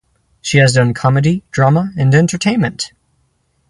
She 0.41 0.57
has 0.57 0.73
done 0.73 0.95
comedy, 0.95 1.43
drama 1.51 1.91
and 1.95 2.15
entertainment. 2.15 2.91